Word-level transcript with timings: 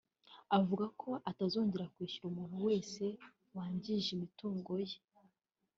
avuga 0.57 0.85
ko 1.01 1.09
atazongera 1.29 1.91
kwishyuza 1.93 2.27
umuntu 2.31 2.57
wese 2.67 3.03
wangije 3.55 4.07
imitungo 4.15 4.71
ye 4.87 4.97